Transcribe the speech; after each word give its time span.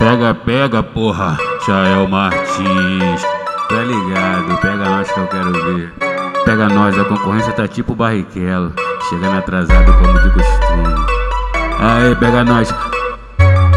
Pega, 0.00 0.34
pega, 0.34 0.82
porra, 0.82 1.36
Jael 1.66 2.08
Martins. 2.08 3.22
Tá 3.68 3.82
ligado, 3.84 4.58
pega 4.62 4.76
nós 4.76 5.12
que 5.12 5.20
eu 5.20 5.26
quero 5.26 5.52
ver. 5.52 5.92
Pega 6.42 6.70
nós, 6.70 6.98
a 6.98 7.04
concorrência 7.04 7.52
tá 7.52 7.68
tipo 7.68 7.94
barriquelo. 7.94 8.72
Chegando 9.10 9.36
atrasado 9.36 9.92
como 9.92 10.18
de 10.20 10.30
costume. 10.30 11.06
Aê, 11.78 12.14
pega 12.14 12.42
nós. 12.44 12.74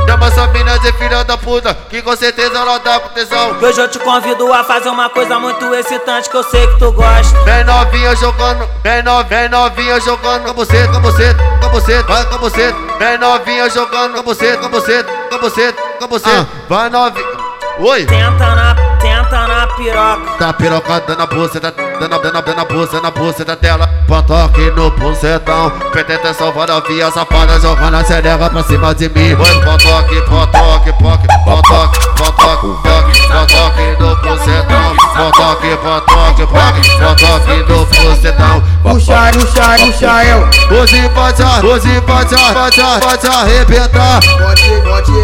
Chama 0.07 0.28
essa 0.28 0.47
mina 0.47 0.79
de 0.79 0.93
filha 0.93 1.25
da 1.25 1.38
puta, 1.38 1.73
que 1.89 2.01
com 2.01 2.15
certeza 2.15 2.57
ela 2.57 2.77
dá 2.77 3.01
com 3.01 3.09
tesão. 3.09 3.57
Hoje 3.61 3.81
eu 3.81 3.89
te 3.89 3.99
convido 3.99 4.53
a 4.53 4.63
fazer 4.63 4.87
uma 4.87 5.09
coisa 5.09 5.37
muito 5.37 5.75
excitante 5.75 6.29
que 6.29 6.37
eu 6.37 6.43
sei 6.43 6.65
que 6.67 6.79
tu 6.79 6.93
gosta. 6.93 7.37
Vem 7.43 7.65
novinha 7.65 8.15
jogando, 8.15 8.65
vem 8.81 9.03
novinha, 9.03 9.41
vem 9.41 9.49
novinha 9.49 9.99
jogando 9.99 10.45
com 10.45 10.53
você, 10.53 10.87
com 10.87 11.01
você, 11.01 11.35
com 11.61 11.69
você, 11.69 12.01
vai 12.03 12.25
com 12.29 12.37
você. 12.37 12.73
Vem 12.97 13.17
novinha 13.17 13.69
jogando 13.69 14.15
com 14.15 14.23
você, 14.23 14.55
com 14.55 14.69
você, 14.69 15.03
com 15.03 15.37
você, 15.39 15.73
com 16.00 16.07
você, 16.07 16.46
vai 16.70 16.89
novinha. 16.89 17.43
Oi! 17.79 18.06
Tenta 18.06 18.56
na, 18.56 18.75
tenta 19.00 19.47
na 19.47 19.68
piroca. 19.68 20.38
Tá 20.38 20.54
pirocada 20.54 21.15
na 21.15 21.25
buceta, 21.25 21.74
dando, 22.00 22.20
dando, 22.20 22.42
dando 22.43 22.61
a 22.61 22.65
buceta 22.65 23.01
na 23.01 23.10
buceta 23.10 23.56
dela. 23.56 23.89
Pantoque 24.07 24.70
no 24.75 24.92
bucetão, 24.92 25.71
presta 25.92 26.14
atenção, 26.14 26.51
vai 26.51 26.68
novinha 26.68 27.10
safada 27.10 27.60
jogando 27.60 27.96
a 27.96 28.04
xereca 28.04 28.50
pra 28.50 28.64
cima 28.64 28.93
de 28.93 29.10
mim. 29.10 29.34
Oi, 29.34 29.61
pantoque, 29.65 30.21
pantoque, 30.21 30.93
pantoque, 30.93 31.28
pantoque, 31.46 32.00
pantoque, 32.16 32.67
pantoque, 32.84 33.28
pantoque 33.28 33.98
no 34.00 34.16
bucetão. 34.17 34.95
Pantoque, 35.16 35.78
pantoque, 35.78 36.45
pantoque, 36.45 36.89
pantoque 37.00 37.72
no 37.72 37.86
bucetão. 37.86 38.64
Puxa, 38.84 39.31
puxa, 39.34 39.75
puxa 39.80 40.25
eu. 40.25 40.78
Hoje 40.78 41.09
pode, 41.09 41.42
hoje 41.66 42.02
pode, 42.02 42.36
pode, 42.53 42.81
pode 43.02 43.28
arrebentar. 43.28 44.20
Pode, 44.22 44.81
pode 44.84 45.22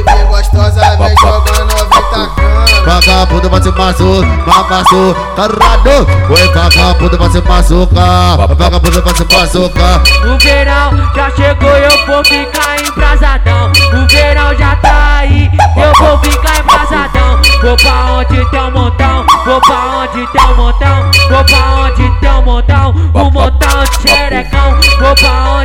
Vagabundo 3.19 3.49
vai 3.49 3.61
se 3.61 3.69
machucar, 3.69 4.69
machucar, 4.69 5.35
caralho. 5.35 6.07
Oi, 6.29 6.47
vagabundo 6.53 7.17
vai 7.17 7.29
se 7.29 7.41
machucar, 7.41 8.37
vagabundo 8.47 9.01
vai 9.01 9.13
se 9.13 9.25
machucar. 9.25 10.01
O 10.23 10.37
verão 10.37 11.11
já 11.13 11.29
chegou, 11.31 11.69
eu 11.69 12.05
vou 12.05 12.23
ficar 12.23 12.79
embrasadão. 12.79 13.71
O 13.91 14.07
verão 14.07 14.55
já 14.57 14.73
tá 14.77 15.17
aí, 15.17 15.51
eu 15.75 15.93
vou 15.99 16.17
ficar 16.19 16.59
embrasadão. 16.61 17.41
Vou 17.61 17.75
pra 17.75 18.05
onde 18.13 18.51
tem 18.51 18.61
um 18.61 18.71
montão, 18.71 19.25
vou 19.45 19.59
pra 19.59 19.75
onde 19.97 20.25
tem 20.31 20.41
um 20.41 20.55
montão, 20.55 21.11
vou 21.29 21.43
pra 21.43 21.59
onde 21.75 22.19
tem 22.21 22.31
um 22.31 22.41
montão, 22.41 22.95
um 23.15 23.31
montão 23.31 23.83
de 23.83 24.09
xerecão. 24.09 24.79
Vou 24.97 25.13
pra 25.15 25.31
onde 25.55 25.58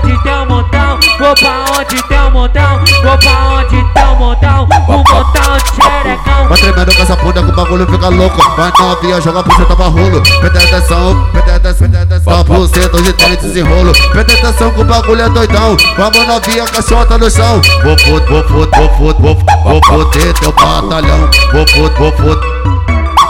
vou 1.34 1.36
pra 1.36 1.64
onde 1.78 2.02
tem 2.04 2.20
um 2.20 2.30
montão, 2.30 2.80
vou 3.02 3.18
pra 3.18 3.48
onde 3.54 3.92
tem 3.92 4.04
um 4.04 4.16
montão, 4.16 4.68
um 4.88 4.96
montão 4.96 5.56
de 5.56 5.82
xerecão. 5.82 6.48
Vai 6.48 6.58
tremendo 6.58 6.94
com 6.94 7.02
essa 7.02 7.16
bunda 7.16 7.42
que 7.42 7.50
o 7.50 7.54
bagulho 7.54 7.86
fica 7.86 8.08
louco. 8.08 8.56
Vai 8.56 8.72
novinha, 8.78 9.20
joga 9.20 9.40
a 9.40 9.42
buceta 9.42 9.76
pra 9.76 9.86
rolo. 9.86 10.22
Presta 10.22 10.58
atenção, 10.58 11.28
presta 11.32 11.56
atenção, 11.56 11.88
presta 11.88 12.14
atenção. 12.14 12.40
A 12.40 12.44
buceta 12.44 12.96
hoje 12.96 13.12
tem 13.14 13.36
desenrolo. 13.36 13.92
Presta 14.12 14.32
atenção 14.34 14.70
que 14.70 14.80
o 14.80 14.84
bagulho 14.84 15.22
é 15.22 15.28
doidão. 15.28 15.76
Vamos 15.96 16.26
novinha, 16.26 16.64
caixota 16.66 17.18
no 17.18 17.30
chão. 17.30 17.60
Vou 17.82 17.98
foder, 17.98 18.28
vou 18.28 18.44
foder, 18.44 18.80
vou 18.80 18.88
foder, 18.90 19.22
vou 19.22 19.34
vou 19.64 19.84
foder 19.84 20.34
teu 20.34 20.52
batalhão. 20.52 21.30
Vou 21.52 21.66
foder, 21.68 21.98
vou 21.98 22.12
foder. 22.12 22.64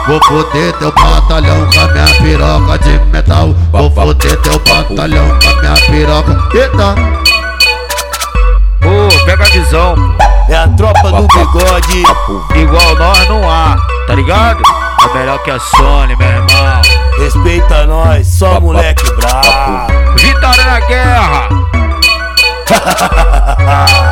Vou 0.07 0.23
foder 0.25 0.73
teu 0.75 0.93
batalhão 0.93 1.67
com 1.71 1.81
a 1.81 1.89
minha 1.89 2.07
piroca 2.21 2.79
de 2.81 2.99
metal. 3.11 3.55
Vou 3.73 3.91
foder 3.91 4.37
teu 4.43 4.59
batalhão 4.59 5.39
com 5.41 5.49
a 5.49 5.61
minha 5.63 5.75
piroca. 5.87 6.49
Eita! 6.55 7.44
Pega 9.35 9.47
a 9.47 9.51
visão, 9.51 9.97
É 10.49 10.55
a 10.55 10.69
tropa 10.69 11.11
do 11.11 11.27
bigode. 11.27 12.05
igual 12.55 12.95
nós 12.95 13.29
não 13.29 13.51
há, 13.51 13.77
tá 14.07 14.15
ligado? 14.15 14.63
É 15.03 15.19
melhor 15.19 15.43
que 15.43 15.51
a 15.51 15.59
Sony, 15.59 16.15
meu 16.15 16.29
irmão. 16.29 16.47
Respeita 17.19 17.85
nós, 17.85 18.29
só 18.29 18.61
moleque 18.61 19.05
brabo. 19.15 19.93
Vitória 20.15 20.65
na 20.65 20.81
guerra! 20.87 21.49